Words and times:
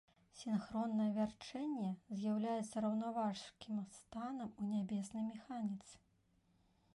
Сінхроннае 0.37 1.09
вярчэнне 1.17 1.89
з'яўляецца 2.21 2.83
раўнаважкім 2.87 3.77
станам 3.99 4.49
у 4.65 4.71
нябеснай 4.73 5.25
механіцы. 5.29 5.95